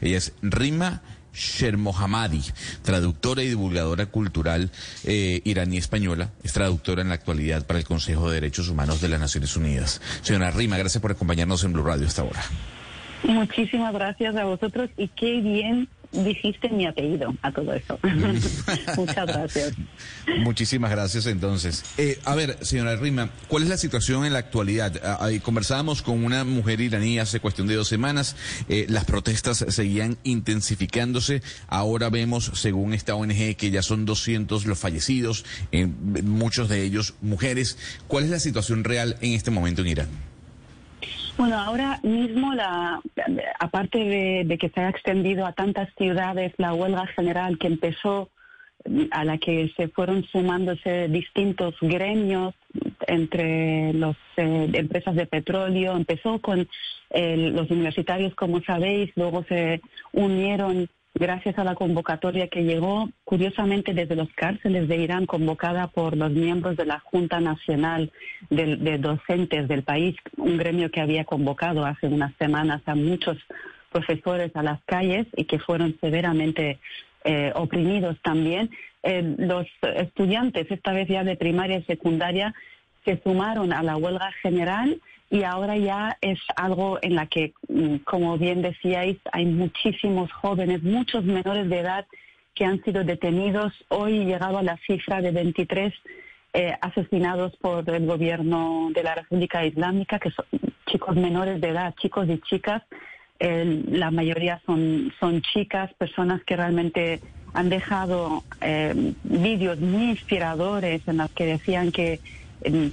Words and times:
Ella 0.00 0.18
es 0.18 0.32
Rima 0.42 1.02
Shermohammadi, 1.32 2.42
traductora 2.82 3.42
y 3.42 3.48
divulgadora 3.48 4.06
cultural 4.06 4.70
eh, 5.04 5.40
iraní 5.44 5.78
española, 5.78 6.30
es 6.42 6.52
traductora 6.52 7.02
en 7.02 7.08
la 7.08 7.14
actualidad 7.14 7.66
para 7.66 7.78
el 7.78 7.84
Consejo 7.84 8.28
de 8.28 8.34
Derechos 8.34 8.68
Humanos 8.68 9.00
de 9.00 9.08
las 9.08 9.20
Naciones 9.20 9.56
Unidas. 9.56 10.00
Señora 10.22 10.50
Rima, 10.50 10.76
gracias 10.76 11.00
por 11.00 11.12
acompañarnos 11.12 11.62
en 11.64 11.72
Blue 11.72 11.84
Radio 11.84 12.06
esta 12.06 12.24
hora. 12.24 12.42
Muchísimas 13.22 13.92
gracias 13.92 14.36
a 14.36 14.44
vosotros 14.44 14.90
y 14.96 15.08
qué 15.08 15.40
bien 15.40 15.88
dijiste 16.12 16.68
mi 16.70 16.86
apellido 16.86 17.34
a 17.42 17.52
todo 17.52 17.72
eso. 17.72 17.98
Muchas 18.96 19.26
gracias. 19.26 19.72
Muchísimas 20.38 20.90
gracias 20.90 21.26
entonces. 21.26 21.84
Eh, 21.98 22.18
a 22.24 22.34
ver, 22.34 22.58
señora 22.62 22.96
Rima, 22.96 23.30
¿cuál 23.48 23.62
es 23.64 23.68
la 23.68 23.76
situación 23.76 24.24
en 24.24 24.32
la 24.32 24.38
actualidad? 24.38 25.00
Ah, 25.02 25.28
conversábamos 25.42 26.02
con 26.02 26.24
una 26.24 26.44
mujer 26.44 26.80
iraní 26.80 27.18
hace 27.18 27.40
cuestión 27.40 27.66
de 27.66 27.74
dos 27.74 27.88
semanas, 27.88 28.36
eh, 28.68 28.86
las 28.88 29.04
protestas 29.04 29.64
seguían 29.68 30.18
intensificándose, 30.24 31.42
ahora 31.66 32.10
vemos, 32.10 32.50
según 32.54 32.94
esta 32.94 33.14
ONG, 33.14 33.56
que 33.56 33.70
ya 33.70 33.82
son 33.82 34.04
200 34.04 34.66
los 34.66 34.78
fallecidos, 34.78 35.44
eh, 35.72 35.86
muchos 35.86 36.68
de 36.68 36.82
ellos 36.82 37.14
mujeres. 37.20 37.78
¿Cuál 38.06 38.24
es 38.24 38.30
la 38.30 38.40
situación 38.40 38.84
real 38.84 39.16
en 39.20 39.32
este 39.32 39.50
momento 39.50 39.82
en 39.82 39.88
Irán? 39.88 40.08
Bueno, 41.38 41.56
ahora 41.56 42.00
mismo, 42.02 42.52
la, 42.52 43.00
aparte 43.60 44.44
de, 44.44 44.58
que 44.58 44.70
se 44.70 44.80
ha 44.80 44.88
extendido 44.88 45.46
a 45.46 45.52
tantas 45.52 45.88
ciudades 45.96 46.52
la 46.56 46.74
huelga 46.74 47.06
general 47.06 47.58
que 47.58 47.68
empezó, 47.68 48.28
a 49.12 49.24
la 49.24 49.38
que 49.38 49.72
se 49.76 49.86
fueron 49.86 50.24
sumándose 50.24 51.06
distintos 51.06 51.76
gremios 51.80 52.56
entre 53.06 53.92
las 53.92 54.16
eh, 54.36 54.68
empresas 54.72 55.14
de 55.14 55.26
petróleo, 55.26 55.96
empezó 55.96 56.40
con 56.40 56.68
eh, 57.10 57.36
los 57.36 57.70
universitarios, 57.70 58.34
como 58.34 58.60
sabéis, 58.62 59.12
luego 59.14 59.44
se 59.44 59.80
unieron 60.12 60.88
gracias 61.14 61.58
a 61.58 61.64
la 61.64 61.74
convocatoria 61.74 62.48
que 62.48 62.64
llegó, 62.64 63.08
curiosamente, 63.24 63.94
desde 63.94 64.16
los 64.16 64.28
cárceles 64.34 64.88
de 64.88 64.96
Irán, 64.96 65.26
convocada 65.26 65.88
por 65.88 66.16
los 66.16 66.30
miembros 66.30 66.76
de 66.76 66.86
la 66.86 67.00
Junta 67.00 67.40
Nacional 67.40 68.12
de, 68.50 68.98
Docentes 68.98 69.68
del 69.68 69.82
país, 69.82 70.16
un 70.36 70.56
gremio 70.56 70.90
que 70.90 71.00
había 71.00 71.24
convocado 71.24 71.84
hace 71.84 72.06
unas 72.06 72.34
semanas 72.36 72.82
a 72.86 72.94
muchos 72.94 73.36
profesores 73.90 74.54
a 74.54 74.62
las 74.62 74.82
calles 74.84 75.26
y 75.34 75.44
que 75.44 75.58
fueron 75.58 75.96
severamente 76.00 76.78
eh, 77.24 77.52
oprimidos 77.54 78.16
también. 78.22 78.70
Eh, 79.02 79.34
los 79.38 79.66
estudiantes, 79.96 80.70
esta 80.70 80.92
vez 80.92 81.08
ya 81.08 81.24
de 81.24 81.36
primaria 81.36 81.78
y 81.78 81.84
secundaria, 81.84 82.54
se 83.04 83.20
sumaron 83.22 83.72
a 83.72 83.82
la 83.82 83.96
huelga 83.96 84.30
general 84.42 85.00
y 85.30 85.42
ahora 85.42 85.76
ya 85.76 86.16
es 86.20 86.38
algo 86.56 86.98
en 87.02 87.14
la 87.14 87.26
que, 87.26 87.52
mm, 87.68 87.96
como 87.98 88.38
bien 88.38 88.62
decíais, 88.62 89.18
hay 89.32 89.44
muchísimos 89.46 90.32
jóvenes, 90.32 90.82
muchos 90.82 91.24
menores 91.24 91.68
de 91.68 91.80
edad 91.80 92.06
que 92.54 92.64
han 92.64 92.82
sido 92.82 93.04
detenidos. 93.04 93.72
Hoy 93.88 94.24
llegado 94.24 94.58
a 94.58 94.62
la 94.62 94.78
cifra 94.86 95.20
de 95.20 95.30
23 95.30 95.92
eh, 96.54 96.74
asesinados 96.80 97.54
por 97.56 97.88
el 97.90 98.06
gobierno 98.06 98.88
de 98.94 99.02
la 99.02 99.14
República 99.14 99.66
Islámica, 99.66 100.18
que 100.18 100.30
son 100.30 100.46
chicos 100.86 101.14
menores 101.14 101.60
de 101.60 101.68
edad, 101.68 101.94
chicos 102.00 102.26
y 102.28 102.38
chicas. 102.40 102.82
la 103.38 104.10
mayoría 104.10 104.60
son, 104.66 105.12
son 105.20 105.42
chicas, 105.42 105.92
personas 105.94 106.42
que 106.42 106.56
realmente 106.56 107.20
han 107.54 107.68
dejado 107.68 108.42
eh, 108.60 109.12
vídeos 109.22 109.78
muy 109.78 110.10
inspiradores 110.10 111.06
en 111.06 111.18
los 111.18 111.30
que 111.30 111.46
decían 111.46 111.92
que 111.92 112.18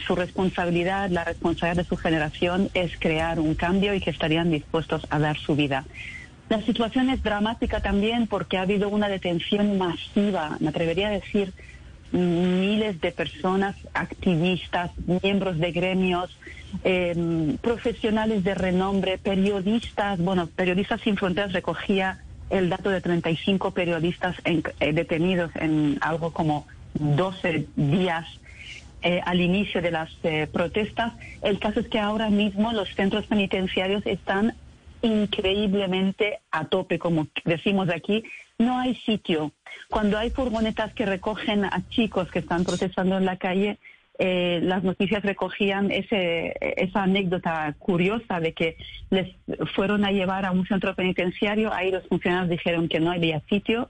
su 0.05 0.15
responsabilidad, 0.15 1.09
la 1.09 1.23
responsabilidad 1.23 1.83
de 1.83 1.89
su 1.89 1.97
generación 1.97 2.69
es 2.73 2.91
crear 2.99 3.39
un 3.39 3.55
cambio 3.55 3.93
y 3.93 3.99
que 3.99 4.11
estarían 4.11 4.51
dispuestos 4.51 5.05
a 5.09 5.19
dar 5.19 5.37
su 5.37 5.55
vida. 5.55 5.85
La 6.49 6.61
situación 6.61 7.09
es 7.09 7.23
dramática 7.23 7.81
también 7.81 8.27
porque 8.27 8.57
ha 8.57 8.61
habido 8.61 8.89
una 8.89 9.09
detención 9.09 9.77
masiva, 9.77 10.57
me 10.59 10.69
atrevería 10.69 11.07
a 11.07 11.11
decir, 11.11 11.53
miles 12.11 13.01
de 13.01 13.11
personas, 13.11 13.75
activistas, 13.93 14.91
miembros 15.23 15.57
de 15.57 15.71
gremios, 15.71 16.37
em, 16.83 17.57
profesionales 17.57 18.43
de 18.43 18.53
renombre, 18.53 19.17
periodistas, 19.17 20.19
bueno, 20.19 20.47
Periodistas 20.47 21.01
Sin 21.01 21.17
Fronteras 21.17 21.51
recogía 21.51 22.19
el 22.51 22.69
dato 22.69 22.91
de 22.91 23.01
35 23.01 23.71
periodistas 23.71 24.35
eh, 24.45 24.61
detenidos 24.93 25.51
en 25.55 25.97
algo 26.01 26.31
como 26.31 26.67
12 26.93 27.67
días 27.75 28.25
eh, 29.05 29.21
al 29.23 29.39
inicio 29.39 29.83
de 29.83 29.91
las 29.91 30.09
eh, 30.23 30.47
protestas. 30.51 31.13
El 31.43 31.59
caso 31.59 31.79
es 31.79 31.87
que 31.87 31.99
ahora 31.99 32.31
mismo 32.31 32.73
los 32.73 32.89
centros 32.95 33.27
penitenciarios 33.27 34.03
están 34.07 34.55
increíblemente 35.03 36.39
a 36.49 36.65
tope, 36.65 36.97
como 36.97 37.27
decimos 37.43 37.87
aquí. 37.89 38.23
No 38.57 38.79
hay 38.79 38.95
sitio. 38.95 39.51
Cuando 39.91 40.17
hay 40.17 40.31
furgonetas 40.31 40.91
que 40.95 41.05
recogen 41.05 41.65
a 41.65 41.87
chicos 41.89 42.31
que 42.31 42.39
están 42.39 42.63
protestando 42.63 43.15
en 43.15 43.25
la 43.25 43.37
calle, 43.37 43.77
eh, 44.17 44.59
las 44.63 44.83
noticias 44.83 45.21
recogían 45.21 45.91
ese, 45.91 46.55
esa 46.59 47.03
anécdota 47.03 47.75
curiosa 47.77 48.39
de 48.39 48.53
que 48.53 48.75
les 49.11 49.35
fueron 49.75 50.03
a 50.03 50.11
llevar 50.11 50.45
a 50.45 50.51
un 50.51 50.65
centro 50.65 50.95
penitenciario, 50.95 51.71
ahí 51.71 51.91
los 51.91 52.07
funcionarios 52.07 52.49
dijeron 52.49 52.87
que 52.87 52.99
no 52.99 53.11
había 53.11 53.39
sitio, 53.41 53.87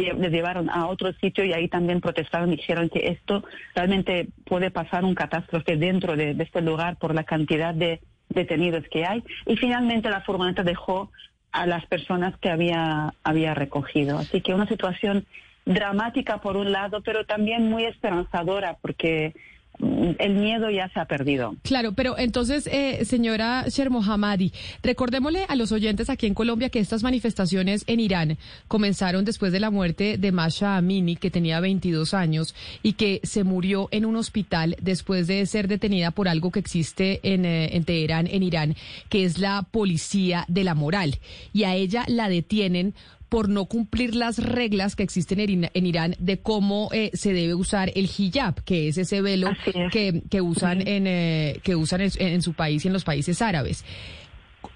le, 0.00 0.30
llevaron 0.30 0.70
a 0.70 0.86
otro 0.86 1.12
sitio 1.14 1.44
y 1.44 1.52
ahí 1.52 1.68
también 1.68 2.00
protestaron 2.00 2.52
y 2.52 2.56
dijeron 2.56 2.88
que 2.88 3.08
esto 3.08 3.44
realmente 3.74 4.28
puede 4.44 4.70
pasar 4.70 5.04
un 5.04 5.14
catástrofe 5.14 5.76
dentro 5.76 6.16
de, 6.16 6.36
este 6.38 6.62
lugar 6.62 6.96
por 6.96 7.14
la 7.14 7.24
cantidad 7.24 7.74
de 7.74 8.00
detenidos 8.28 8.84
que 8.90 9.04
hay. 9.04 9.22
Y 9.46 9.56
finalmente 9.56 10.10
la 10.10 10.22
furgoneta 10.22 10.62
dejó 10.62 11.10
a 11.52 11.66
las 11.66 11.84
personas 11.86 12.36
que 12.38 12.50
había, 12.50 13.14
había 13.22 13.54
recogido. 13.54 14.18
Así 14.18 14.40
que 14.40 14.54
una 14.54 14.66
situación 14.66 15.26
dramática 15.64 16.38
por 16.38 16.56
un 16.56 16.72
lado, 16.72 17.02
pero 17.02 17.24
también 17.24 17.68
muy 17.68 17.84
esperanzadora 17.84 18.78
porque 18.80 19.34
el 19.82 20.34
miedo 20.34 20.70
ya 20.70 20.88
se 20.90 21.00
ha 21.00 21.06
perdido. 21.06 21.56
Claro, 21.62 21.92
pero 21.92 22.16
entonces, 22.16 22.68
eh, 22.70 23.04
señora 23.04 23.64
Shermohamadi, 23.68 24.52
recordémosle 24.82 25.44
a 25.48 25.56
los 25.56 25.72
oyentes 25.72 26.08
aquí 26.08 26.26
en 26.26 26.34
Colombia 26.34 26.70
que 26.70 26.78
estas 26.78 27.02
manifestaciones 27.02 27.84
en 27.86 28.00
Irán 28.00 28.38
comenzaron 28.68 29.24
después 29.24 29.52
de 29.52 29.60
la 29.60 29.70
muerte 29.70 30.18
de 30.18 30.32
Masha 30.32 30.76
Amini, 30.76 31.16
que 31.16 31.30
tenía 31.30 31.60
22 31.60 32.14
años 32.14 32.54
y 32.82 32.94
que 32.94 33.20
se 33.24 33.44
murió 33.44 33.88
en 33.90 34.06
un 34.06 34.16
hospital 34.16 34.76
después 34.80 35.26
de 35.26 35.44
ser 35.46 35.68
detenida 35.68 36.12
por 36.12 36.28
algo 36.28 36.50
que 36.50 36.60
existe 36.60 37.20
en, 37.22 37.44
eh, 37.44 37.76
en 37.76 37.84
Teherán, 37.84 38.26
en 38.28 38.42
Irán, 38.42 38.76
que 39.08 39.24
es 39.24 39.38
la 39.38 39.62
policía 39.70 40.44
de 40.48 40.64
la 40.64 40.74
moral. 40.74 41.18
Y 41.52 41.64
a 41.64 41.74
ella 41.74 42.04
la 42.06 42.28
detienen 42.28 42.94
por 43.32 43.48
no 43.48 43.64
cumplir 43.64 44.14
las 44.14 44.36
reglas 44.36 44.94
que 44.94 45.02
existen 45.02 45.40
en, 45.40 45.86
Irán 45.86 46.16
de 46.18 46.40
cómo 46.40 46.90
eh, 46.92 47.10
se 47.14 47.32
debe 47.32 47.54
usar 47.54 47.90
el 47.94 48.04
hijab, 48.04 48.62
que 48.62 48.88
es 48.88 48.98
ese 48.98 49.22
velo 49.22 49.48
Que, 49.90 50.42
usan, 50.42 50.86
en, 50.86 51.06
eh, 51.06 51.58
que 51.62 51.74
usan 51.74 52.02
en, 52.02 52.42
su 52.42 52.52
país 52.52 52.84
y 52.84 52.88
en 52.88 52.92
los 52.92 53.04
países 53.04 53.40
árabes. 53.40 53.86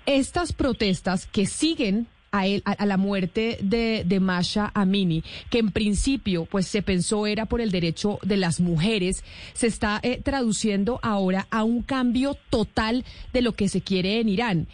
Estas 0.06 0.54
protestas 0.54 1.26
que 1.26 1.44
siguen 1.44 2.06
a, 2.32 2.46
él, 2.46 2.62
a, 2.64 2.86
la 2.86 2.96
muerte 2.96 3.58
de, 3.60 4.04
de, 4.06 4.20
Masha 4.20 4.72
Amini, 4.72 5.22
que 5.50 5.58
en 5.58 5.70
principio 5.70 6.46
pues 6.46 6.66
se 6.66 6.80
pensó 6.80 7.26
era 7.26 7.44
por 7.44 7.60
el 7.60 7.70
derecho 7.70 8.18
de 8.22 8.38
las 8.38 8.60
mujeres, 8.60 9.22
se 9.52 9.66
está 9.66 10.00
eh, 10.02 10.22
traduciendo 10.24 10.98
ahora 11.02 11.46
a 11.50 11.62
un 11.62 11.82
cambio 11.82 12.38
total 12.48 13.04
de 13.34 13.42
lo 13.42 13.52
que 13.52 13.68
se 13.68 13.82
quiere 13.82 14.18
en 14.18 14.30
Irán. 14.30 14.66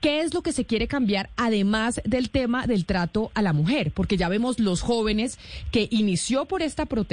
¿Qué 0.00 0.20
es 0.20 0.32
lo 0.32 0.42
que 0.42 0.52
se 0.52 0.64
quiere 0.64 0.86
cambiar 0.86 1.30
además 1.36 2.00
del 2.04 2.30
tema 2.30 2.66
del 2.66 2.84
trato 2.84 3.32
a 3.34 3.42
la 3.42 3.52
mujer? 3.52 3.90
Porque 3.92 4.16
ya 4.16 4.28
vemos 4.28 4.60
los 4.60 4.80
jóvenes 4.80 5.38
que 5.72 5.88
inició 5.90 6.44
por 6.44 6.62
esta 6.62 6.86
por, 6.86 7.06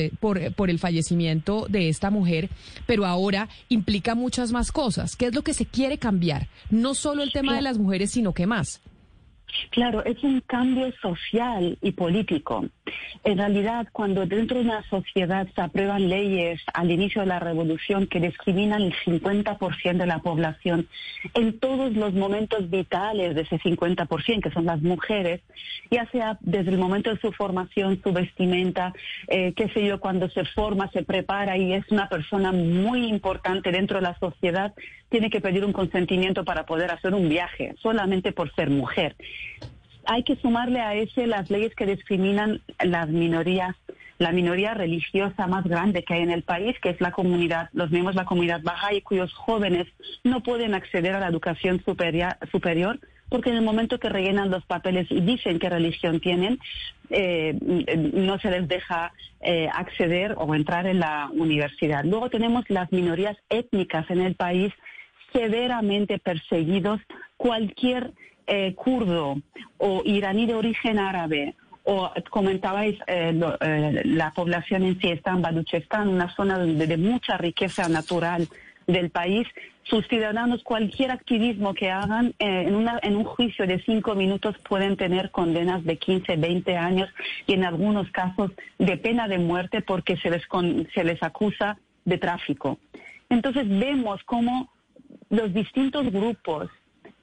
por 0.54 0.70
el 0.70 0.80
fallecimiento 0.80 1.66
de 1.68 1.90
esta 1.90 2.12
mujer, 2.12 2.50
pero 2.86 3.06
ahora 3.06 3.50
implica 3.70 4.14
muchas 4.14 4.52
más 4.52 4.72
cosas. 4.72 5.16
¿Qué 5.16 5.28
es 5.28 5.34
lo 5.34 5.44
que 5.44 5.54
se 5.54 5.66
quiere 5.66 5.98
cambiar? 5.98 6.48
No 6.70 6.94
solo 6.94 7.24
el 7.24 7.32
tema 7.32 7.56
de 7.56 7.62
las 7.62 7.78
mujeres, 7.80 8.12
sino 8.12 8.34
qué 8.34 8.46
más. 8.46 8.82
Claro, 9.70 10.04
es 10.06 10.22
un 10.24 10.42
cambio 10.42 10.92
social 11.02 11.78
y 11.82 11.92
político. 11.92 12.66
En 13.24 13.38
realidad, 13.38 13.88
cuando 13.92 14.26
dentro 14.26 14.58
de 14.58 14.66
una 14.66 14.84
sociedad 14.90 15.48
se 15.54 15.62
aprueban 15.62 16.08
leyes 16.08 16.62
al 16.74 16.92
inicio 16.92 17.22
de 17.22 17.28
la 17.28 17.40
revolución 17.40 18.08
que 18.08 18.20
discriminan 18.20 18.82
el 18.82 18.94
50% 18.94 19.98
de 19.98 20.06
la 20.06 20.20
población 20.20 20.88
en 21.34 21.60
todos 21.60 21.94
los 21.94 22.14
momentos 22.14 22.70
vitales 22.70 23.36
de 23.36 23.42
ese 23.42 23.60
50%, 23.60 24.42
que 24.42 24.52
son 24.52 24.66
las 24.66 24.82
mujeres, 24.82 25.42
ya 25.90 26.10
sea 26.12 26.38
desde 26.42 26.72
el 26.72 26.78
momento 26.78 27.10
de 27.10 27.20
su 27.20 27.32
formación, 27.32 28.02
su 28.04 28.12
vestimenta, 28.14 28.94
eh, 29.28 29.54
qué 29.54 29.70
sé 29.70 29.86
yo, 29.86 30.00
cuando 30.00 30.30
se 30.30 30.46
forma, 30.46 30.90
se 30.92 31.04
prepara 31.04 31.58
y 31.58 31.74
es 31.74 31.90
una 31.90 32.08
persona 32.10 32.52
muy 32.52 33.08
importante 33.08 33.72
dentro 33.72 33.98
de 33.98 34.04
la 34.04 34.18
sociedad, 34.20 34.74
tiene 35.10 35.30
que 35.30 35.42
pedir 35.42 35.66
un 35.66 35.74
consentimiento 35.74 36.44
para 36.44 36.66
poder 36.66 36.92
hacer 36.92 37.14
un 37.14 37.30
viaje, 37.30 37.76
solamente 37.82 38.32
por 38.32 38.54
ser 38.56 38.70
mujer. 38.70 39.16
Hay 40.06 40.24
que 40.24 40.36
sumarle 40.36 40.82
a 40.82 40.94
ese 40.94 41.28
las 41.28 41.50
leyes 41.50 41.74
que 41.76 41.86
discriminan 41.86 42.62
las 42.84 43.10
minorías, 43.10 43.76
la 44.18 44.32
minoría 44.32 44.74
religiosa 44.74 45.48
más 45.48 45.66
grande 45.66 46.04
que 46.04 46.14
hay 46.14 46.22
en 46.22 46.32
el 46.32 46.44
país, 46.44 46.76
que 46.80 46.90
es 46.90 47.02
la 47.02 47.12
comunidad, 47.12 47.70
los 47.74 47.92
miembros 47.92 48.16
de 48.16 48.22
la 48.22 48.28
comunidad 48.28 48.62
baja 48.64 48.94
y 48.94 49.02
cuyos 49.02 49.34
jóvenes 49.34 49.88
no 50.24 50.42
pueden 50.42 50.74
acceder 50.74 51.16
a 51.16 51.20
la 51.20 51.28
educación 51.28 51.82
superior, 51.84 52.38
superior 52.52 53.00
porque 53.30 53.50
en 53.50 53.58
el 53.58 53.64
momento 53.64 54.00
que 54.00 54.10
rellenan 54.10 54.52
los 54.52 54.66
papeles 54.66 55.08
y 55.10 55.22
dicen 55.22 55.60
qué 55.60 55.70
religión 55.70 56.20
tienen, 56.20 56.60
eh, 57.10 57.58
no 58.14 58.40
se 58.40 58.52
les 58.52 58.68
deja 58.68 59.14
eh, 59.42 59.68
acceder 59.74 60.36
o 60.38 60.54
entrar 60.56 60.88
en 60.88 61.00
la 61.00 61.30
universidad. 61.34 62.04
Luego 62.04 62.30
tenemos 62.30 62.66
las 62.70 62.92
minorías 62.92 63.38
étnicas 63.50 64.10
en 64.10 64.22
el 64.22 64.36
país 64.36 64.74
severamente 65.36 66.18
perseguidos. 66.20 67.02
Cualquier 67.38 68.14
eh, 68.48 68.74
kurdo 68.76 69.36
o 69.78 70.02
iraní 70.06 70.46
de 70.46 70.56
origen 70.56 71.00
árabe 71.00 71.56
o 71.84 72.10
comentabais 72.32 72.98
la 73.08 74.32
población 74.32 74.84
en 74.84 75.00
sí 75.00 75.10
está 75.10 75.32
en 75.32 75.44
Baluchistán, 75.44 76.08
una 76.08 76.34
zona 76.36 76.58
de 76.58 76.98
mucha 76.98 77.38
riqueza 77.38 77.88
natural 77.88 78.48
del 78.88 79.12
país, 79.12 79.48
sus 79.84 80.08
ciudadanos 80.08 80.64
cualquier 80.64 81.12
activismo 81.12 81.74
que 81.74 81.92
hagan 81.92 82.34
eh, 82.40 82.66
en, 82.68 82.76
una, 82.76 83.00
en 83.04 83.16
un 83.16 83.24
juicio 83.24 83.68
de 83.68 83.82
cinco 83.84 84.16
minutos 84.16 84.56
pueden 84.68 84.98
tener 84.98 85.32
condenas 85.32 85.84
de 85.84 85.98
15, 85.98 86.38
20 86.38 86.76
años 86.76 87.10
y 87.46 87.54
en 87.54 87.64
algunos 87.64 88.10
casos 88.12 88.52
de 88.80 88.98
pena 88.98 89.28
de 89.28 89.38
muerte 89.38 89.82
porque 89.82 90.18
se 90.18 90.32
les, 90.32 90.44
se 90.94 91.04
les 91.04 91.22
acusa 91.22 91.78
de 92.04 92.18
tráfico. 92.18 92.80
Entonces 93.30 93.68
vemos 93.68 94.24
cómo 94.24 94.72
los 95.36 95.54
distintos 95.54 96.12
grupos 96.12 96.70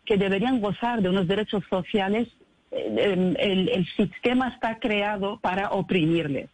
que 0.04 0.16
deberían 0.16 0.60
gozar 0.60 1.00
de 1.02 1.08
unos 1.08 1.26
derechos 1.26 1.64
sociales, 1.68 2.28
eh, 2.70 3.34
el, 3.38 3.68
el 3.68 3.86
sistema 3.96 4.48
está 4.48 4.78
creado 4.78 5.38
para 5.40 5.70
oprimirles. 5.70 6.48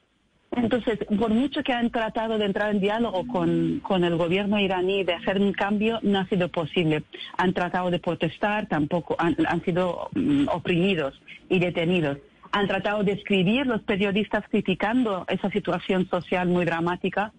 Entonces, 0.52 0.98
por 1.18 1.30
mucho 1.30 1.62
que 1.62 1.72
han 1.72 1.90
tratado 1.90 2.38
de 2.38 2.46
entrar 2.46 2.70
en 2.70 2.80
diálogo 2.80 3.26
con, 3.26 4.04
el 4.04 4.16
gobierno 4.16 4.58
iraní, 4.58 5.04
de 5.04 5.14
hacer 5.14 5.40
un 5.40 5.52
cambio, 5.52 5.98
no 6.02 6.20
ha 6.20 6.26
sido 6.26 6.48
posible. 6.48 7.04
Han 7.36 7.52
tratado 7.52 7.90
de 7.90 7.98
protestar, 7.98 8.66
tampoco 8.66 9.14
han, 9.18 9.36
sido 9.64 10.08
mm, 10.14 10.48
oprimidos 10.48 11.20
y 11.48 11.58
detenidos. 11.58 12.18
Han 12.50 12.66
tratado 12.66 13.04
de 13.04 13.12
escribir 13.12 13.66
los 13.66 13.82
periodistas 13.82 14.44
criticando 14.48 15.26
esa 15.28 15.50
situación 15.50 16.08
social 16.08 16.48
muy 16.48 16.64
dramática, 16.64 17.32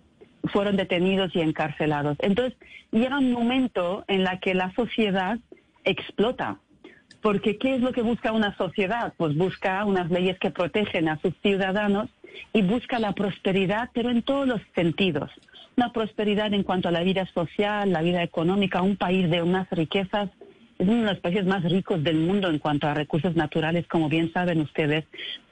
fueron 0.45 0.77
detenidos 0.77 1.36
y 1.36 1.41
encarcelados. 1.41 2.18
Entonces, 2.19 2.57
llega 2.91 3.19
un 3.19 3.31
momento 3.31 4.03
en 4.07 4.24
la 4.24 4.39
que 4.39 4.53
la 4.53 4.74
sociedad 4.74 5.38
explota. 5.83 6.57
Porque 7.21 7.57
¿qué 7.57 7.75
es 7.75 7.81
lo 7.81 7.91
que 7.91 8.01
busca 8.01 8.31
una 8.31 8.56
sociedad? 8.56 9.13
Pues 9.18 9.36
busca 9.36 9.83
unas 9.83 10.09
leyes 10.09 10.39
que 10.39 10.51
protegen 10.51 11.09
a 11.09 11.19
sus 11.19 11.33
ciudadanos 11.41 12.09
y 12.53 12.62
busca 12.62 13.00
la 13.00 13.13
prosperidad, 13.13 13.89
pero 13.94 14.09
en 14.09 14.21
todos 14.21 14.47
los 14.47 14.62
sentidos. 14.74 15.30
Una 15.75 15.91
prosperidad 15.91 16.53
en 16.53 16.63
cuanto 16.63 16.88
a 16.88 16.92
la 16.92 17.03
vida 17.03 17.25
social, 17.33 17.92
la 17.92 18.01
vida 18.01 18.24
económica, 18.24 18.81
un 18.81 18.95
país 18.95 19.30
de 19.30 19.42
unas 19.42 19.69
riquezas, 19.69 20.30
es 20.77 20.88
uno 20.88 21.01
de 21.01 21.13
los 21.13 21.19
países 21.19 21.45
más 21.45 21.63
ricos 21.63 22.01
del 22.03 22.18
mundo 22.18 22.50
en 22.50 22.59
cuanto 22.59 22.88
a 22.88 22.94
recursos 22.94 23.35
naturales, 23.35 23.85
como 23.88 24.07
bien 24.07 24.31
saben 24.31 24.62
ustedes. 24.62 25.06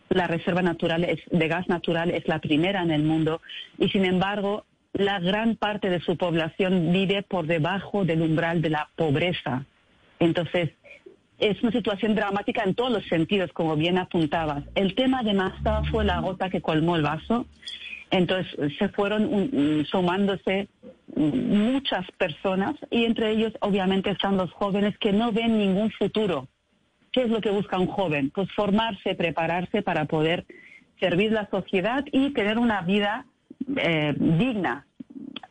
La 0.10 0.26
reserva 0.28 0.62
natural 0.62 1.06
de 1.30 1.48
gas 1.50 1.68
natural 1.68 2.12
es 2.12 2.26
la 2.30 2.40
primera 2.40 2.82
en 2.82 2.92
el 2.92 3.04
mundo 3.04 3.42
y, 3.78 3.90
sin 3.90 4.06
embargo, 4.06 4.64
la 4.98 5.20
gran 5.20 5.56
parte 5.56 5.90
de 5.90 6.00
su 6.00 6.18
población 6.18 6.92
vive 6.92 7.24
por 7.24 7.48
debajo 7.48 8.06
del 8.06 8.22
umbral 8.22 8.62
de 8.62 8.70
la 8.70 8.90
pobreza. 8.96 9.66
Entonces, 10.20 10.72
es 11.40 11.62
una 11.62 11.72
situación 11.72 12.16
dramática 12.16 12.64
en 12.64 12.74
todos 12.74 12.92
los 12.92 13.06
sentidos, 13.06 13.52
como 13.54 13.76
bien 13.76 13.98
apuntabas. 13.98 14.64
El 14.76 14.96
tema 14.96 15.22
de 15.22 15.34
Masta 15.34 15.84
fue 15.92 16.04
la 16.04 16.20
gota 16.20 16.50
que 16.50 16.62
colmó 16.62 16.96
el 16.96 17.04
vaso. 17.04 17.46
Entonces 18.10 18.78
se 18.80 18.88
fueron 18.90 19.86
sumándose 19.92 20.70
muchas 21.14 22.10
personas 22.18 22.76
y 22.90 23.04
entre 23.04 23.32
ellos 23.32 23.52
obviamente 23.60 24.12
están 24.12 24.38
los 24.38 24.52
jóvenes 24.52 24.98
que 24.98 25.12
no 25.12 25.32
ven 25.32 25.58
ningún 25.58 25.92
futuro. 25.92 26.48
¿Qué 27.12 27.24
es 27.24 27.30
lo 27.30 27.42
que 27.42 27.50
busca 27.50 27.78
un 27.78 27.88
joven? 27.88 28.32
Pues 28.34 28.50
formarse, 28.54 29.14
prepararse 29.16 29.82
para 29.82 30.06
poder 30.06 30.46
servir 31.00 31.34
la 31.34 31.50
sociedad 31.50 32.06
y 32.12 32.32
tener 32.32 32.58
una 32.58 32.82
vida 32.82 33.26
eh, 33.76 34.14
digna. 34.18 34.87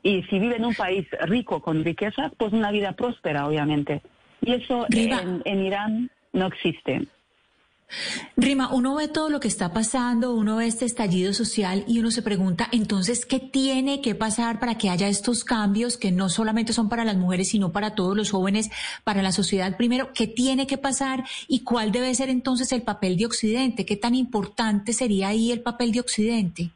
Y 0.07 0.23
si 0.31 0.39
vive 0.39 0.55
en 0.55 0.65
un 0.65 0.75
país 0.75 1.05
rico, 1.23 1.61
con 1.61 1.83
riqueza, 1.83 2.31
pues 2.39 2.53
una 2.53 2.71
vida 2.71 2.93
próspera, 2.93 3.45
obviamente. 3.45 4.03
Y 4.41 4.53
eso 4.53 4.87
en, 4.89 5.61
Irán 5.65 6.13
no 6.33 6.47
existe. 6.47 7.09
Rima, 8.37 8.73
uno 8.73 8.95
ve 8.95 9.09
todo 9.09 9.31
lo 9.31 9.41
que 9.41 9.49
está 9.49 9.73
pasando, 9.73 10.33
uno 10.33 10.59
ve 10.59 10.69
este 10.69 10.85
estallido 10.85 11.33
social 11.33 11.83
y 11.89 11.99
uno 11.99 12.13
se 12.13 12.23
pregunta, 12.23 12.69
entonces, 12.71 13.27
¿qué 13.27 13.41
tiene 13.41 14.01
que 14.01 14.15
pasar 14.15 14.61
para 14.61 14.79
que 14.79 14.91
haya 14.91 15.09
estos 15.09 15.43
cambios 15.43 15.97
que 15.97 16.13
no 16.13 16.29
solamente 16.29 16.73
son 16.73 16.89
para 16.89 17.05
las 17.05 17.17
mujeres, 17.17 17.49
sino 17.49 17.73
para 17.73 17.97
todos 17.97 18.17
los 18.17 18.31
jóvenes, 18.31 18.71
para 19.03 19.23
la 19.23 19.33
sociedad 19.33 19.77
primero? 19.77 20.13
¿Qué 20.15 20.29
tiene 20.29 20.69
que 20.69 20.79
pasar 20.79 21.25
y 21.49 21.65
cuál 21.65 21.91
debe 21.91 22.15
ser 22.15 22.29
entonces 22.29 22.71
el 22.71 22.83
papel 22.83 23.17
de 23.17 23.27
Occidente? 23.27 23.85
¿Qué 23.85 23.97
tan 23.97 24.15
importante 24.15 24.93
sería 24.93 25.29
ahí 25.29 25.51
el 25.51 25.63
papel 25.63 25.91
de 25.91 25.99
Occidente? 25.99 26.71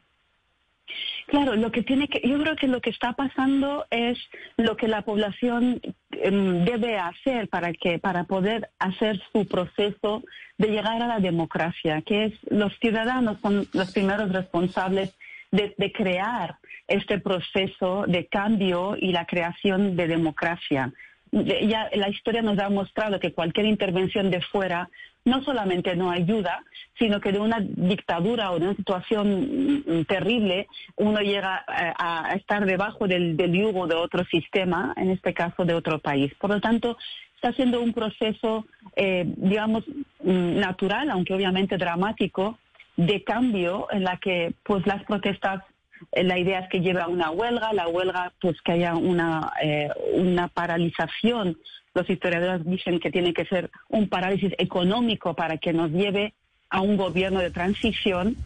Claro, 1.31 1.55
lo 1.55 1.71
que 1.71 1.81
tiene 1.81 2.09
que, 2.09 2.27
yo 2.27 2.37
creo 2.41 2.57
que 2.57 2.67
lo 2.67 2.81
que 2.81 2.89
está 2.89 3.13
pasando 3.13 3.85
es 3.89 4.17
lo 4.57 4.75
que 4.75 4.89
la 4.89 5.03
población 5.03 5.79
em, 6.11 6.65
debe 6.65 6.97
hacer 6.97 7.47
para 7.47 7.71
que, 7.71 7.99
para 7.99 8.25
poder 8.25 8.69
hacer 8.79 9.17
su 9.31 9.47
proceso 9.47 10.23
de 10.57 10.67
llegar 10.67 11.01
a 11.01 11.07
la 11.07 11.19
democracia, 11.21 12.01
que 12.01 12.25
es 12.25 12.33
los 12.49 12.77
ciudadanos 12.79 13.39
son 13.39 13.65
los 13.71 13.93
primeros 13.93 14.33
responsables 14.33 15.17
de, 15.51 15.73
de 15.77 15.93
crear 15.93 16.57
este 16.89 17.17
proceso 17.17 18.03
de 18.09 18.27
cambio 18.27 18.97
y 18.99 19.13
la 19.13 19.25
creación 19.25 19.95
de 19.95 20.07
democracia 20.07 20.91
ya 21.31 21.89
la 21.93 22.09
historia 22.09 22.41
nos 22.41 22.59
ha 22.59 22.69
mostrado 22.69 23.19
que 23.19 23.33
cualquier 23.33 23.65
intervención 23.65 24.29
de 24.29 24.41
fuera 24.41 24.89
no 25.23 25.43
solamente 25.43 25.95
no 25.95 26.11
ayuda, 26.11 26.63
sino 26.97 27.21
que 27.21 27.31
de 27.31 27.39
una 27.39 27.59
dictadura 27.61 28.51
o 28.51 28.59
de 28.59 28.65
una 28.65 28.75
situación 28.75 30.05
terrible 30.07 30.67
uno 30.95 31.19
llega 31.19 31.63
eh, 31.67 31.93
a, 31.97 32.33
estar 32.35 32.65
debajo 32.65 33.07
del, 33.07 33.37
yugo 33.37 33.87
de 33.87 33.95
otro 33.95 34.25
sistema, 34.25 34.93
en 34.97 35.11
este 35.11 35.33
caso 35.33 35.63
de 35.63 35.73
otro 35.73 35.99
país. 35.99 36.33
Por 36.35 36.49
lo 36.49 36.59
tanto, 36.59 36.97
está 37.35 37.53
siendo 37.53 37.81
un 37.81 37.93
proceso, 37.93 38.65
eh, 38.95 39.25
digamos, 39.37 39.83
mm, 40.23 40.59
natural, 40.59 41.11
aunque 41.11 41.33
obviamente 41.33 41.77
dramático, 41.77 42.57
de 42.97 43.23
cambio 43.23 43.87
en 43.91 44.03
la 44.03 44.17
que 44.17 44.53
pues 44.63 44.85
las 44.85 45.03
protestas 45.05 45.63
la 46.11 46.37
idea 46.37 46.59
es 46.59 46.69
que 46.69 46.81
lleve 46.81 47.01
a 47.01 47.07
una 47.07 47.31
huelga, 47.31 47.73
la 47.73 47.87
huelga 47.87 48.33
pues 48.41 48.61
que 48.61 48.73
haya 48.73 48.95
una, 48.95 49.53
eh, 49.61 49.89
una 50.13 50.47
paralización. 50.47 51.57
Los 51.93 52.09
historiadores 52.09 52.65
dicen 52.65 52.99
que 52.99 53.11
tiene 53.11 53.33
que 53.33 53.45
ser 53.45 53.69
un 53.89 54.07
parálisis 54.07 54.53
económico 54.57 55.33
para 55.33 55.57
que 55.57 55.73
nos 55.73 55.91
lleve 55.91 56.33
a 56.69 56.81
un 56.81 56.97
gobierno 56.97 57.41
de 57.41 57.51
transición 57.51 58.37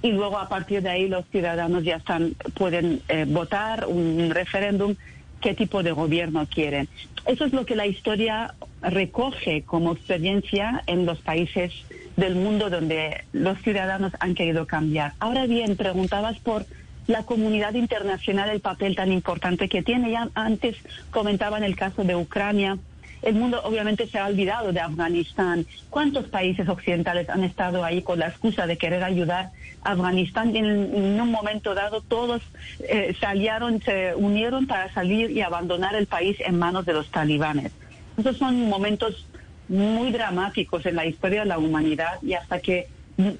y 0.00 0.12
luego 0.12 0.38
a 0.38 0.48
partir 0.48 0.82
de 0.82 0.90
ahí 0.90 1.08
los 1.08 1.26
ciudadanos 1.26 1.84
ya 1.84 1.96
están 1.96 2.34
pueden 2.54 3.02
eh, 3.08 3.26
votar 3.28 3.86
un 3.86 4.30
referéndum 4.30 4.94
qué 5.40 5.54
tipo 5.54 5.82
de 5.82 5.92
gobierno 5.92 6.46
quieren. 6.46 6.88
Eso 7.26 7.44
es 7.44 7.52
lo 7.52 7.66
que 7.66 7.76
la 7.76 7.86
historia 7.86 8.54
recoge 8.80 9.62
como 9.62 9.92
experiencia 9.92 10.82
en 10.86 11.04
los 11.04 11.20
países 11.20 11.72
del 12.16 12.34
mundo 12.34 12.70
donde 12.70 13.24
los 13.32 13.58
ciudadanos 13.58 14.12
han 14.20 14.34
querido 14.34 14.66
cambiar. 14.66 15.12
Ahora 15.20 15.46
bien, 15.46 15.76
preguntabas 15.76 16.38
por 16.38 16.66
la 17.08 17.24
comunidad 17.24 17.74
internacional 17.74 18.50
el 18.50 18.60
papel 18.60 18.94
tan 18.94 19.10
importante 19.10 19.68
que 19.68 19.82
tiene. 19.82 20.12
Ya 20.12 20.28
antes 20.34 20.76
comentaba 21.10 21.58
en 21.58 21.64
el 21.64 21.74
caso 21.74 22.04
de 22.04 22.14
Ucrania, 22.14 22.78
el 23.22 23.34
mundo 23.34 23.60
obviamente 23.64 24.06
se 24.06 24.18
ha 24.18 24.26
olvidado 24.26 24.72
de 24.72 24.80
Afganistán. 24.80 25.66
¿Cuántos 25.90 26.26
países 26.26 26.68
occidentales 26.68 27.28
han 27.30 27.42
estado 27.42 27.82
ahí 27.82 28.02
con 28.02 28.18
la 28.18 28.28
excusa 28.28 28.66
de 28.66 28.78
querer 28.78 29.02
ayudar 29.02 29.50
a 29.82 29.92
Afganistán? 29.92 30.54
Y 30.54 30.58
en, 30.58 31.20
un 31.20 31.30
momento 31.30 31.74
dado 31.74 32.02
todos 32.02 32.42
eh, 32.80 33.16
salieron, 33.18 33.80
se 33.82 34.14
unieron 34.14 34.66
para 34.66 34.92
salir 34.92 35.30
y 35.30 35.40
abandonar 35.40 35.96
el 35.96 36.06
país 36.06 36.36
en 36.40 36.58
manos 36.58 36.84
de 36.84 36.92
los 36.92 37.10
talibanes. 37.10 37.72
Esos 38.18 38.36
son 38.36 38.68
momentos 38.68 39.26
muy 39.68 40.12
dramáticos 40.12 40.84
en 40.86 40.96
la 40.96 41.06
historia 41.06 41.40
de 41.40 41.46
la 41.46 41.58
humanidad 41.58 42.22
y 42.22 42.34
hasta 42.34 42.60
que 42.60 42.88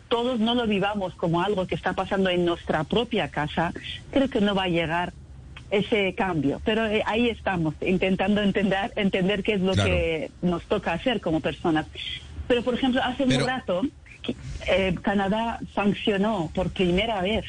todos 0.08 0.40
no 0.40 0.54
lo 0.54 0.66
vivamos 0.66 1.14
como 1.14 1.42
algo 1.42 1.66
que 1.66 1.74
está 1.74 1.92
pasando 1.92 2.30
en 2.30 2.44
nuestra 2.44 2.84
propia 2.84 3.28
casa, 3.28 3.72
creo 4.10 4.28
que 4.28 4.40
no 4.40 4.54
va 4.54 4.64
a 4.64 4.68
llegar 4.68 5.12
ese 5.70 6.14
cambio. 6.14 6.60
Pero 6.64 6.86
eh, 6.86 7.02
ahí 7.06 7.28
estamos, 7.28 7.74
intentando 7.80 8.42
entender, 8.42 8.92
entender 8.96 9.42
qué 9.42 9.54
es 9.54 9.60
lo 9.60 9.74
que 9.74 10.30
nos 10.42 10.64
toca 10.64 10.92
hacer 10.92 11.20
como 11.20 11.40
personas. 11.40 11.86
Pero, 12.48 12.62
por 12.62 12.74
ejemplo, 12.74 13.02
hace 13.02 13.24
un 13.24 13.46
rato, 13.46 13.82
eh, 14.66 14.94
Canadá 15.02 15.60
sancionó 15.74 16.50
por 16.54 16.70
primera 16.70 17.20
vez 17.20 17.44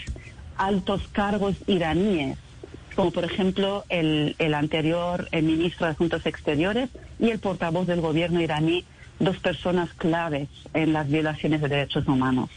altos 0.57 1.07
cargos 1.11 1.55
iraníes, 1.67 2.37
como 2.95 3.11
por 3.11 3.23
ejemplo 3.23 3.85
el, 3.87 4.35
el 4.39 4.53
anterior 4.53 5.29
el 5.31 5.43
ministro 5.43 5.85
de 5.85 5.93
Asuntos 5.93 6.25
Exteriores 6.25 6.89
y 7.17 7.29
el 7.29 7.39
portavoz 7.39 7.87
del 7.87 8.01
gobierno 8.01 8.41
iraní 8.41 8.83
dos 9.19 9.37
personas 9.37 9.93
claves 9.93 10.49
en 10.73 10.93
las 10.93 11.09
violaciones 11.09 11.61
de 11.61 11.67
derechos 11.67 12.07
humanos. 12.07 12.49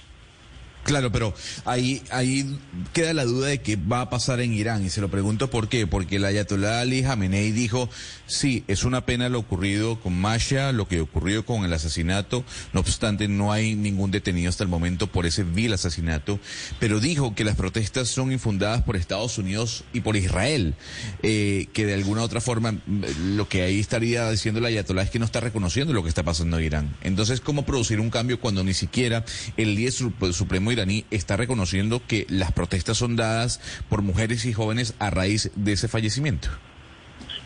Claro, 0.84 1.12
pero 1.12 1.32
ahí, 1.64 2.02
ahí 2.10 2.58
queda 2.92 3.14
la 3.14 3.24
duda 3.24 3.48
de 3.48 3.60
qué 3.60 3.76
va 3.76 4.00
a 4.00 4.10
pasar 4.10 4.40
en 4.40 4.52
Irán. 4.52 4.84
Y 4.84 4.90
se 4.90 5.00
lo 5.00 5.08
pregunto 5.08 5.48
por 5.48 5.68
qué. 5.68 5.86
Porque 5.86 6.16
el 6.16 6.24
Ayatollah 6.24 6.80
Ali 6.80 7.02
Khamenei 7.02 7.52
dijo, 7.52 7.88
sí, 8.26 8.64
es 8.66 8.82
una 8.82 9.06
pena 9.06 9.28
lo 9.28 9.38
ocurrido 9.38 10.00
con 10.00 10.18
Masha, 10.18 10.72
lo 10.72 10.88
que 10.88 11.00
ocurrió 11.00 11.46
con 11.46 11.64
el 11.64 11.72
asesinato. 11.72 12.44
No 12.72 12.80
obstante, 12.80 13.28
no 13.28 13.52
hay 13.52 13.76
ningún 13.76 14.10
detenido 14.10 14.48
hasta 14.48 14.64
el 14.64 14.68
momento 14.68 15.06
por 15.06 15.24
ese 15.24 15.44
vil 15.44 15.72
asesinato. 15.72 16.40
Pero 16.80 16.98
dijo 16.98 17.34
que 17.34 17.44
las 17.44 17.56
protestas 17.56 18.08
son 18.08 18.32
infundadas 18.32 18.82
por 18.82 18.96
Estados 18.96 19.38
Unidos 19.38 19.84
y 19.92 20.00
por 20.00 20.16
Israel. 20.16 20.74
Eh, 21.22 21.68
que 21.72 21.86
de 21.86 21.94
alguna 21.94 22.22
otra 22.22 22.40
forma, 22.40 22.74
lo 23.24 23.48
que 23.48 23.62
ahí 23.62 23.78
estaría 23.78 24.28
diciendo 24.30 24.58
el 24.58 24.66
Ayatollah 24.66 25.02
es 25.02 25.10
que 25.10 25.20
no 25.20 25.26
está 25.26 25.38
reconociendo 25.38 25.92
lo 25.92 26.02
que 26.02 26.08
está 26.08 26.24
pasando 26.24 26.58
en 26.58 26.64
Irán. 26.64 26.96
Entonces, 27.02 27.40
¿cómo 27.40 27.64
producir 27.64 28.00
un 28.00 28.10
cambio 28.10 28.40
cuando 28.40 28.64
ni 28.64 28.74
siquiera 28.74 29.24
el 29.56 29.76
líder 29.76 29.92
supremo 29.92 30.71
iraní 30.72 31.04
está 31.10 31.36
reconociendo 31.36 32.02
que 32.06 32.26
las 32.28 32.52
protestas 32.52 32.96
son 32.96 33.16
dadas 33.16 33.60
por 33.88 34.02
mujeres 34.02 34.44
y 34.44 34.52
jóvenes 34.52 34.94
a 34.98 35.10
raíz 35.10 35.50
de 35.54 35.72
ese 35.72 35.88
fallecimiento. 35.88 36.48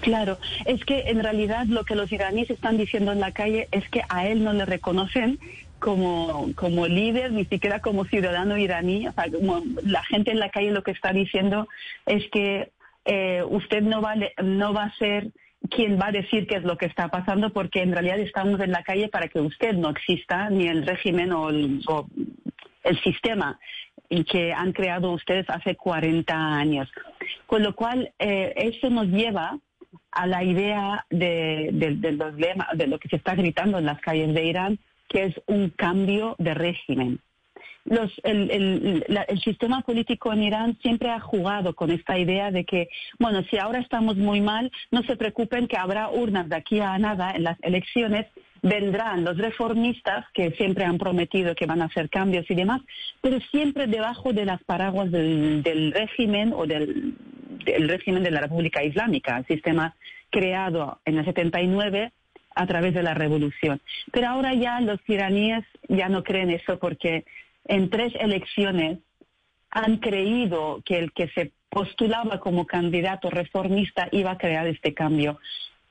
Claro, 0.01 0.39
es 0.67 0.85
que 0.85 1.09
en 1.09 1.23
realidad 1.23 1.67
lo 1.67 1.85
que 1.85 1.97
los 1.97 2.13
iraníes 2.13 2.51
están 2.51 2.77
diciendo 2.77 3.13
en 3.13 3.21
la 3.21 3.33
calle 3.33 3.69
es 3.73 3.89
que 3.89 4.03
a 4.09 4.27
él 4.27 4.45
no 4.45 4.53
le 4.53 4.65
reconocen 4.65 5.39
como, 5.79 6.51
como 6.55 6.87
líder, 6.87 7.33
ni 7.33 7.45
siquiera 7.45 7.81
como 7.81 8.05
ciudadano 8.05 8.57
iraní. 8.57 9.09
O 9.09 9.63
la 9.85 10.05
gente 10.05 10.31
en 10.31 10.39
la 10.39 10.51
calle 10.51 10.71
lo 10.71 10.83
que 10.83 10.93
está 10.93 11.13
diciendo 11.13 11.69
es 12.07 12.25
que 12.31 12.71
eh, 13.05 13.43
usted 13.49 13.83
no 13.83 14.01
va, 14.01 14.15
no 14.43 14.73
va 14.73 14.85
a 14.85 14.97
ser 14.97 15.31
quien 15.71 15.99
va 15.99 16.09
a 16.09 16.13
decir 16.13 16.47
qué 16.47 16.57
es 16.57 16.65
lo 16.65 16.77
que 16.77 16.87
está 16.87 17.09
pasando, 17.09 17.51
porque 17.51 17.83
en 17.83 17.93
realidad 17.93 18.19
estamos 18.21 18.61
en 18.61 18.73
la 18.73 18.83
calle 18.83 19.09
para 19.09 19.29
que 19.29 19.41
usted 19.41 19.75
no 19.75 19.91
exista, 19.91 20.51
ni 20.51 20.69
el 20.69 20.87
régimen 20.87 21.33
o 21.33 21.51
el, 21.51 21.81
el 22.87 23.01
sistema 23.03 23.59
que 24.31 24.53
han 24.53 24.73
creado 24.73 25.13
ustedes 25.13 25.47
hace 25.49 25.75
40 25.75 26.35
años. 26.35 26.89
Con 27.47 27.63
lo 27.63 27.75
cual, 27.75 28.13
eh, 28.19 28.53
eso 28.57 28.89
nos 28.91 29.09
lleva 29.09 29.59
a 30.13 30.27
la 30.27 30.45
idea 30.45 31.05
de, 31.11 31.71
de 31.73 32.87
lo 32.87 32.99
que 32.99 33.09
se 33.09 33.17
está 33.17 33.35
gritando 33.35 33.79
en 33.79 33.87
las 33.87 34.01
calles 34.01 34.33
de 34.35 34.45
Irán, 34.45 34.79
que 35.09 35.25
es 35.25 35.35
un 35.47 35.71
cambio 35.71 36.37
de 36.39 36.55
régimen. 36.55 37.21
Los, 37.85 38.11
el, 38.25 39.05
el, 39.07 39.41
sistema 39.41 39.81
político 39.83 40.33
en 40.33 40.43
Irán 40.43 40.77
siempre 40.83 41.09
ha 41.09 41.21
jugado 41.21 41.75
con 41.75 41.93
esta 41.93 42.19
idea 42.19 42.51
de 42.51 42.65
que, 42.65 42.89
bueno, 43.21 43.45
si 43.45 43.59
ahora 43.59 43.79
estamos 43.79 44.17
muy 44.17 44.41
mal, 44.41 44.73
no 44.91 45.05
se 45.05 45.17
preocupen 45.17 45.69
que 45.69 45.77
habrá 45.77 46.11
urnas 46.11 46.49
de 46.49 46.57
aquí 46.57 46.81
a 46.81 46.99
nada 46.99 47.31
en 47.31 47.45
las 47.45 47.57
elecciones 47.63 48.27
vendrán 48.69 49.25
los 49.25 49.39
reformistas 49.39 50.27
que 50.35 50.51
siempre 50.53 50.85
han 50.85 50.99
prometido 50.99 51.55
que 51.55 51.67
van 51.67 51.83
a 51.83 51.85
hacer 51.85 52.11
cambios 52.11 52.51
y 52.51 52.55
demás, 52.55 52.83
pero 53.21 53.39
siempre 53.53 53.87
debajo 53.87 54.33
de 54.33 54.45
las 54.45 54.63
paraguas 54.65 55.11
del, 55.13 55.93
régimen 55.93 56.53
o 56.53 56.67
del, 56.67 57.15
régimen 57.65 58.25
de 58.25 58.33
la 58.33 58.41
República 58.41 58.83
Islámica, 58.83 59.39
el 59.39 59.47
sistema 59.47 59.95
creado 60.31 61.01
en 61.05 61.19
el 61.19 61.25
79 61.25 62.13
a 62.57 62.67
través 62.67 62.93
de 62.93 63.05
la 63.05 63.15
revolución. 63.15 63.81
Pero 64.11 64.29
ahora 64.29 64.53
ya 64.55 64.81
los 64.81 64.99
iraníes 65.07 65.65
ya 65.89 66.09
no 66.09 66.25
creen 66.25 66.51
eso 66.51 66.79
porque 66.81 67.25
en 67.67 67.89
tres 67.89 68.15
elecciones 68.19 68.99
han 69.71 69.99
creído 69.99 70.83
que 70.85 70.99
el 70.99 71.13
que 71.13 71.29
se 71.29 71.53
postulaba 71.69 72.41
como 72.41 72.67
candidato 72.67 73.31
reformista 73.31 74.09
iba 74.11 74.33
a 74.33 74.39
crear 74.39 74.67
este 74.67 74.93
cambio 74.93 75.39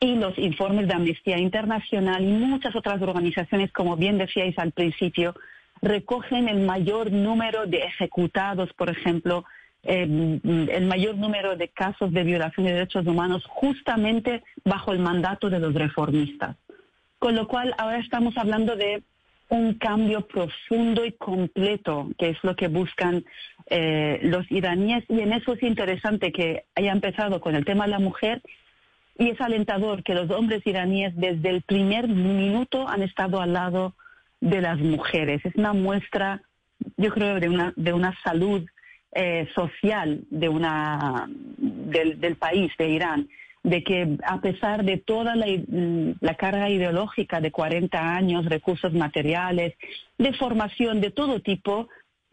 y 0.05 0.15
los 0.15 0.37
informes 0.37 0.87
de 0.87 0.93
Amnistía 0.93 1.37
Internacional 1.39 2.23
y 2.23 2.31
muchas 2.31 2.75
otras 2.75 3.01
organizaciones, 3.01 3.71
como 3.71 3.97
bien 3.97 4.17
decíais 4.17 4.57
al 4.59 4.71
principio, 4.71 5.35
recogen 5.81 6.47
el 6.47 6.59
mayor 6.59 7.11
número 7.11 7.65
de 7.65 7.79
ejecutados, 7.79 8.71
por 8.73 8.89
ejemplo, 8.89 9.45
eh, 9.83 10.03
el 10.43 10.85
mayor 10.85 11.15
número 11.15 11.55
de 11.55 11.69
casos 11.69 12.11
de 12.11 12.23
violación 12.23 12.65
de 12.65 12.73
derechos 12.73 13.05
humanos 13.07 13.43
justamente 13.47 14.43
bajo 14.63 14.93
el 14.93 14.99
mandato 14.99 15.49
de 15.49 15.59
los 15.59 15.73
reformistas. 15.73 16.55
Con 17.17 17.35
lo 17.35 17.47
cual, 17.47 17.73
ahora 17.77 17.97
estamos 17.97 18.37
hablando 18.37 18.75
de 18.75 19.01
un 19.49 19.75
cambio 19.75 20.21
profundo 20.27 21.05
y 21.05 21.13
completo, 21.13 22.09
que 22.17 22.29
es 22.29 22.37
lo 22.43 22.55
que 22.55 22.67
buscan 22.67 23.25
eh, 23.69 24.19
los 24.23 24.49
iraníes. 24.51 25.03
Y 25.07 25.21
en 25.21 25.33
eso 25.33 25.53
es 25.53 25.63
interesante 25.63 26.31
que 26.31 26.65
haya 26.75 26.91
empezado 26.91 27.41
con 27.41 27.55
el 27.55 27.65
tema 27.65 27.85
de 27.85 27.91
la 27.91 27.99
mujer 27.99 28.41
y 29.17 29.29
es 29.29 29.39
alentador 29.39 30.03
que 30.03 30.13
los 30.13 30.29
hombres 30.29 30.61
iraníes 30.65 31.15
desde 31.15 31.49
el 31.49 31.61
primer 31.61 32.07
minuto 32.07 32.87
han 32.87 33.01
estado 33.01 33.39
al 33.41 33.53
lado 33.53 33.95
de 34.41 34.61
las 34.61 34.79
mujeres. 34.79 35.43
Es 35.45 35.55
una 35.55 35.73
muestra, 35.73 36.41
yo 36.97 37.11
creo, 37.11 37.39
de 37.39 37.49
una, 37.49 37.73
de 37.75 37.93
una 37.93 38.13
salud 38.23 38.65
eh, 39.17 39.47
social 39.55 40.25
de 40.29 40.49
una, 40.49 41.29
del, 41.29 42.35
país, 42.35 42.69
de 42.77 42.89
Irán, 42.89 43.29
de 43.63 43.81
que 43.81 44.17
a 44.25 44.41
pesar 44.41 44.83
de 44.83 44.97
toda 44.97 45.37
la, 45.37 45.45
la, 46.19 46.35
carga 46.35 46.69
ideológica 46.69 47.39
de 47.39 47.49
40 47.49 48.13
años, 48.13 48.45
recursos 48.45 48.93
materiales, 48.93 49.73
de 50.17 50.33
formación 50.33 50.99
de 50.99 51.11
todo 51.11 51.39
tipo, 51.39 51.87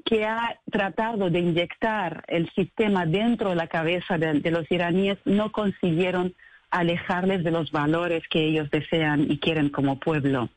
que 0.05 0.25
ha 0.25 0.59
tratado 0.73 1.31
de 1.31 1.39
inyectar 1.39 2.25
el 2.27 2.51
sistema 2.51 3.07
dentro 3.07 3.51
de 3.51 3.57
la 3.57 3.69
cabeza 3.69 4.19
de 4.19 4.51
los 4.51 4.69
iraníes, 4.69 5.19
no 5.25 5.53
consiguieron 5.53 6.35
alejarles 6.73 7.45
de 7.45 7.53
los 7.53 7.71
valores 7.71 8.23
que 8.29 8.45
ellos 8.45 8.69
desean 8.71 9.31
y 9.31 9.39
quieren 9.39 9.69
como 9.69 10.01
pueblo. 10.01 10.49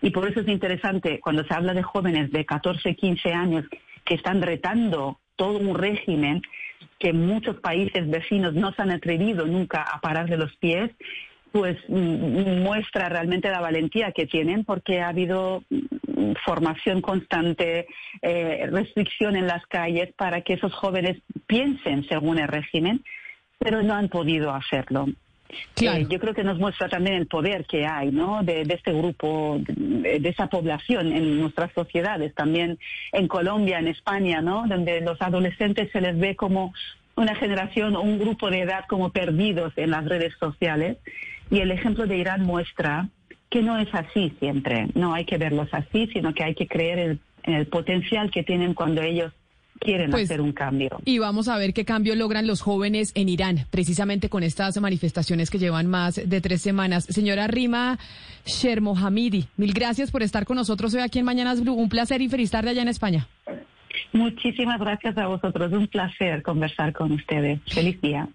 Y 0.00 0.10
por 0.10 0.28
eso 0.28 0.40
es 0.40 0.48
interesante 0.48 1.20
cuando 1.20 1.44
se 1.44 1.52
habla 1.52 1.74
de 1.74 1.82
jóvenes 1.82 2.30
de 2.30 2.46
14, 2.46 2.94
15 2.94 3.32
años 3.32 3.64
que 4.04 4.14
están 4.14 4.40
retando 4.40 5.18
todo 5.34 5.58
un 5.58 5.74
régimen 5.74 6.40
que 6.98 7.12
muchos 7.12 7.56
países 7.56 8.08
vecinos 8.08 8.54
no 8.54 8.72
se 8.72 8.82
han 8.82 8.90
atrevido 8.90 9.46
nunca 9.46 9.82
a 9.82 10.00
parar 10.00 10.28
de 10.28 10.38
los 10.38 10.54
pies, 10.56 10.90
pues 11.52 11.76
mm, 11.88 12.62
muestra 12.62 13.08
realmente 13.08 13.50
la 13.50 13.60
valentía 13.60 14.12
que 14.12 14.26
tienen 14.26 14.64
porque 14.64 15.00
ha 15.00 15.08
habido 15.08 15.64
mm, 15.68 16.32
formación 16.44 17.00
constante, 17.00 17.86
eh, 18.22 18.68
restricción 18.70 19.36
en 19.36 19.46
las 19.46 19.66
calles 19.66 20.12
para 20.16 20.42
que 20.42 20.54
esos 20.54 20.72
jóvenes 20.74 21.18
piensen 21.46 22.06
según 22.08 22.38
el 22.38 22.48
régimen, 22.48 23.02
pero 23.58 23.82
no 23.82 23.94
han 23.94 24.08
podido 24.08 24.52
hacerlo. 24.52 25.06
Eh, 25.80 26.06
yo 26.08 26.18
creo 26.18 26.34
que 26.34 26.44
nos 26.44 26.58
muestra 26.58 26.88
también 26.88 27.16
el 27.16 27.26
poder 27.26 27.64
que 27.66 27.86
hay, 27.86 28.10
¿no? 28.10 28.42
De, 28.42 28.62
este 28.62 28.92
grupo, 28.92 29.60
de, 29.66 30.28
esa 30.28 30.48
población 30.48 31.12
en 31.12 31.40
nuestras 31.40 31.72
sociedades, 31.72 32.34
también 32.34 32.78
en 33.12 33.28
Colombia, 33.28 33.78
en 33.78 33.88
España, 33.88 34.40
¿no? 34.40 34.66
Donde 34.66 35.00
los 35.00 35.20
adolescentes 35.20 35.90
se 35.92 36.00
les 36.00 36.18
ve 36.18 36.36
como 36.36 36.74
una 37.16 37.34
generación 37.34 37.96
o 37.96 38.02
un 38.02 38.18
grupo 38.18 38.50
de 38.50 38.60
edad 38.60 38.84
como 38.88 39.10
perdidos 39.10 39.72
en 39.76 39.90
las 39.90 40.04
redes 40.04 40.34
sociales. 40.38 40.98
Y 41.50 41.60
el 41.60 41.70
ejemplo 41.70 42.06
de 42.06 42.16
Irán 42.16 42.42
muestra 42.42 43.08
que 43.48 43.62
no 43.62 43.78
es 43.78 43.88
así 43.94 44.34
siempre. 44.38 44.88
No 44.94 45.14
hay 45.14 45.24
que 45.24 45.38
verlos 45.38 45.68
así, 45.72 46.08
sino 46.12 46.34
que 46.34 46.44
hay 46.44 46.54
que 46.54 46.66
creer 46.66 47.18
en 47.44 47.54
el 47.54 47.66
potencial 47.66 48.30
que 48.30 48.42
tienen 48.42 48.74
cuando 48.74 49.02
ellos 49.02 49.32
quieren 49.78 50.10
pues, 50.10 50.24
hacer 50.24 50.40
un 50.40 50.52
cambio. 50.52 50.90
Y 51.04 51.18
vamos 51.18 51.48
a 51.48 51.56
ver 51.56 51.72
qué 51.72 51.84
cambio 51.84 52.14
logran 52.14 52.46
los 52.46 52.60
jóvenes 52.60 53.12
en 53.14 53.28
Irán, 53.28 53.66
precisamente 53.70 54.28
con 54.28 54.42
estas 54.42 54.80
manifestaciones 54.80 55.50
que 55.50 55.58
llevan 55.58 55.86
más 55.86 56.20
de 56.24 56.40
tres 56.40 56.62
semanas. 56.62 57.04
Señora 57.04 57.46
Rima 57.46 57.98
Shermohamidi, 58.44 59.46
mil 59.56 59.72
gracias 59.72 60.10
por 60.10 60.22
estar 60.22 60.44
con 60.44 60.56
nosotros 60.56 60.94
hoy 60.94 61.00
aquí 61.00 61.18
en 61.18 61.24
Mañanas 61.24 61.60
Blue. 61.62 61.74
Un 61.74 61.88
placer 61.88 62.20
y 62.22 62.28
feliz 62.28 62.50
tarde 62.50 62.70
allá 62.70 62.82
en 62.82 62.88
España. 62.88 63.26
Muchísimas 64.12 64.80
gracias 64.80 65.16
a 65.18 65.26
vosotros. 65.26 65.72
Un 65.72 65.86
placer 65.88 66.42
conversar 66.42 66.92
con 66.92 67.12
ustedes. 67.12 67.60
Feliz 67.66 68.00
día. 68.00 68.28